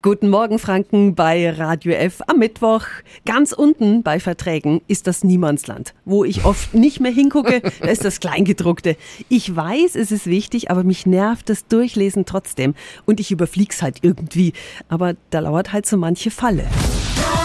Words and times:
Guten 0.00 0.28
Morgen, 0.28 0.60
Franken, 0.60 1.16
bei 1.16 1.50
Radio 1.50 1.92
F 1.92 2.22
am 2.28 2.38
Mittwoch. 2.38 2.82
Ganz 3.26 3.50
unten 3.52 4.04
bei 4.04 4.20
Verträgen 4.20 4.80
ist 4.86 5.08
das 5.08 5.24
Niemandsland, 5.24 5.92
wo 6.04 6.24
ich 6.24 6.44
oft 6.44 6.72
nicht 6.72 7.00
mehr 7.00 7.10
hingucke. 7.10 7.60
Da 7.80 7.88
ist 7.88 8.04
das 8.04 8.20
Kleingedruckte. 8.20 8.96
Ich 9.28 9.54
weiß, 9.56 9.96
es 9.96 10.12
ist 10.12 10.26
wichtig, 10.26 10.70
aber 10.70 10.84
mich 10.84 11.04
nervt 11.04 11.50
das 11.50 11.66
Durchlesen 11.66 12.26
trotzdem. 12.26 12.76
Und 13.06 13.18
ich 13.18 13.32
überflieg's 13.32 13.82
halt 13.82 13.98
irgendwie. 14.02 14.52
Aber 14.88 15.14
da 15.30 15.40
lauert 15.40 15.72
halt 15.72 15.84
so 15.84 15.96
manche 15.96 16.30
Falle. 16.30 16.64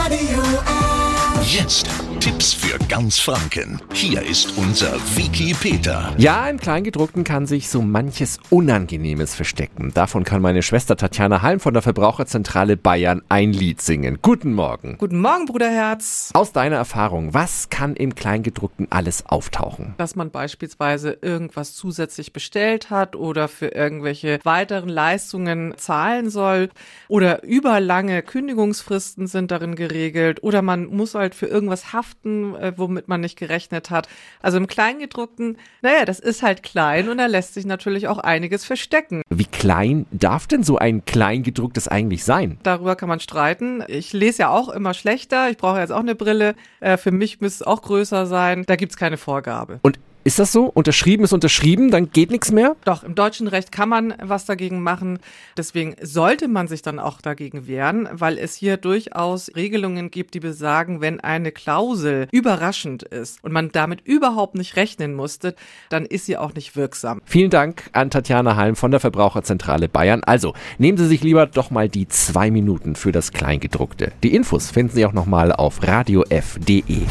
Radio 0.04 0.40
F. 0.40 1.56
Jetzt 1.56 2.03
Tipps 2.24 2.54
für 2.54 2.80
ganz 2.88 3.20
Franken. 3.20 3.82
Hier 3.92 4.22
ist 4.22 4.58
unser 4.58 4.94
Wiki 5.18 5.54
Peter. 5.54 6.16
Ja, 6.18 6.48
im 6.48 6.58
Kleingedruckten 6.58 7.26
kann 7.26 7.46
sich 7.46 7.68
so 7.68 7.82
manches 7.82 8.40
Unangenehmes 8.50 9.36
verstecken. 9.36 9.92
Davon 9.94 10.24
kann 10.24 10.42
meine 10.42 10.62
Schwester 10.62 10.96
Tatjana 10.96 11.42
Halm 11.42 11.60
von 11.60 11.74
der 11.74 11.84
Verbraucherzentrale 11.84 12.78
Bayern 12.78 13.24
ein 13.28 13.52
Lied 13.52 13.82
singen. 13.82 14.20
Guten 14.22 14.54
Morgen. 14.54 14.96
Guten 15.00 15.20
Morgen, 15.20 15.48
Bruderherz. 15.48 16.30
Aus 16.34 16.54
deiner 16.54 16.78
Erfahrung, 16.78 17.34
was 17.34 17.70
kann 17.70 17.94
im 17.98 18.16
Kleingedruckten 18.16 18.88
alles 18.90 19.26
auftauchen? 19.26 19.94
Dass 19.98 20.16
man 20.16 20.32
beispielsweise 20.32 21.18
irgendwas 21.22 21.76
zusätzlich 21.76 22.32
bestellt 22.32 22.90
hat 22.90 23.18
oder 23.18 23.50
für 23.50 23.68
irgendwelche 23.68 24.40
weiteren 24.46 24.88
Leistungen 24.88 25.74
zahlen 25.76 26.30
soll 26.30 26.70
oder 27.10 27.44
überlange 27.44 28.22
Kündigungsfristen 28.22 29.28
sind 29.28 29.52
darin 29.52 29.76
geregelt 29.76 30.42
oder 30.42 30.62
man 30.62 30.86
muss 30.86 31.16
halt 31.16 31.36
für 31.36 31.48
irgendwas 31.48 31.92
haften 31.92 32.13
Weihnachten, 32.14 32.56
äh, 32.56 32.74
womit 32.78 33.08
man 33.08 33.22
nicht 33.22 33.38
gerechnet 33.38 33.90
hat. 33.90 34.08
Also 34.42 34.58
im 34.58 34.68
Kleingedruckten, 34.68 35.58
naja, 35.82 36.06
das 36.06 36.20
ist 36.20 36.44
halt 36.44 36.64
klein 36.64 37.10
und 37.10 37.18
da 37.18 37.26
lässt 37.26 37.54
sich 37.54 37.66
natürlich 37.66 38.08
auch 38.08 38.18
einiges 38.20 38.66
verstecken. 38.66 39.22
Wie 39.30 39.46
klein 39.46 40.06
darf 40.12 40.48
denn 40.48 40.64
so 40.64 40.78
ein 40.78 41.06
Kleingedrucktes 41.06 41.88
eigentlich 41.88 42.24
sein? 42.24 42.58
Darüber 42.64 42.96
kann 42.96 43.10
man 43.10 43.20
streiten. 43.20 43.84
Ich 43.88 44.14
lese 44.14 44.44
ja 44.44 44.50
auch 44.50 44.70
immer 44.70 44.94
schlechter. 44.94 45.50
Ich 45.50 45.58
brauche 45.58 45.80
jetzt 45.80 45.92
auch 45.92 46.00
eine 46.00 46.16
Brille. 46.16 46.56
Äh, 46.80 46.98
für 46.98 47.12
mich 47.12 47.42
müsste 47.42 47.64
es 47.64 47.68
auch 47.68 47.82
größer 47.82 48.26
sein. 48.26 48.64
Da 48.66 48.76
gibt's 48.76 48.98
keine 48.98 49.18
Vorgabe. 49.18 49.80
Und 49.82 50.00
ist 50.24 50.40
das 50.40 50.52
so? 50.52 50.66
Unterschrieben 50.66 51.24
ist 51.24 51.34
unterschrieben, 51.34 51.92
dann 51.92 52.12
geht 52.12 52.32
nichts 52.32 52.52
mehr? 52.52 52.76
Doch, 52.86 53.04
im 53.04 53.16
deutschen 53.16 53.48
Recht 53.48 53.72
kann 53.72 53.90
man 53.90 54.14
was 54.22 54.46
dagegen 54.46 54.82
machen. 54.82 55.20
Deswegen 55.58 55.96
sollte 56.02 56.48
man 56.48 56.68
sich 56.68 56.82
dann 56.82 57.00
auch 57.00 57.22
dagegen 57.22 57.68
wehren, 57.68 58.08
weil 58.12 58.38
es 58.38 58.56
hier 58.56 58.78
durchaus 58.78 59.52
Regelungen 59.56 60.12
gibt, 60.12 60.34
die 60.34 60.40
besagen, 60.40 61.02
wenn 61.02 61.20
eine 61.20 61.52
Klausel 61.52 62.28
überraschend 62.32 63.04
ist 63.04 63.44
und 63.44 63.52
man 63.52 63.72
damit 63.72 64.02
überhaupt 64.06 64.56
nicht 64.56 64.76
rechnen 64.76 65.14
musste, 65.14 65.56
dann 65.90 66.06
ist 66.06 66.26
sie 66.26 66.38
auch 66.38 66.54
nicht 66.54 66.76
wirksam. 66.76 67.22
Vielen 67.26 67.50
Dank 67.50 67.90
an 67.94 68.10
Tatjana 68.10 68.56
Halm 68.56 68.76
von 68.76 68.92
der 68.92 69.00
Verbraucherzentrale 69.00 69.90
Bayern. 69.90 70.24
Also, 70.24 70.54
nehmen 70.78 70.98
Sie 70.98 71.08
sich 71.08 71.24
lieber 71.24 71.48
doch 71.48 71.72
mal 71.72 71.90
die 71.90 72.08
zwei 72.08 72.52
Minuten 72.52 72.96
für 72.96 73.12
das 73.12 73.32
Kleingedruckte. 73.32 74.12
Die 74.24 74.34
Infos 74.34 74.72
finden 74.72 74.94
Sie 74.94 75.06
auch 75.06 75.14
nochmal 75.14 75.52
auf 75.52 75.86
radiof.de. 75.86 77.02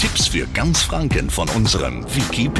Tipps 0.00 0.28
für 0.28 0.46
ganz 0.54 0.82
Franken 0.82 1.30
von 1.30 1.48
unserem 1.50 2.04
Wiki 2.14 2.48